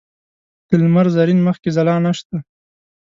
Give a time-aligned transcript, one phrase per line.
[0.67, 2.37] د لمر زرین مخ کې ځلا نشته